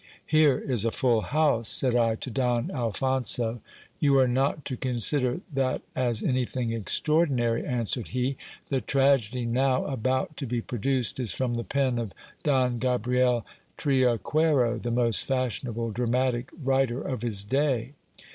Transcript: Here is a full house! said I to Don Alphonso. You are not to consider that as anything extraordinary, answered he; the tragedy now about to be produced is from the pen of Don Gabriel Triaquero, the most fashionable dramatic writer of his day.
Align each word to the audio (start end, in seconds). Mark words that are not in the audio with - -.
Here 0.25 0.57
is 0.57 0.83
a 0.83 0.89
full 0.89 1.21
house! 1.21 1.69
said 1.69 1.95
I 1.95 2.15
to 2.15 2.31
Don 2.31 2.71
Alphonso. 2.71 3.61
You 3.99 4.17
are 4.17 4.27
not 4.27 4.65
to 4.65 4.75
consider 4.75 5.41
that 5.53 5.83
as 5.95 6.23
anything 6.23 6.71
extraordinary, 6.73 7.63
answered 7.63 8.07
he; 8.07 8.35
the 8.69 8.81
tragedy 8.81 9.45
now 9.45 9.85
about 9.85 10.37
to 10.37 10.47
be 10.47 10.59
produced 10.59 11.19
is 11.19 11.33
from 11.35 11.53
the 11.53 11.63
pen 11.63 11.99
of 11.99 12.13
Don 12.41 12.79
Gabriel 12.79 13.45
Triaquero, 13.77 14.81
the 14.81 14.89
most 14.89 15.23
fashionable 15.23 15.91
dramatic 15.91 16.49
writer 16.63 16.99
of 16.99 17.21
his 17.21 17.43
day. 17.43 17.91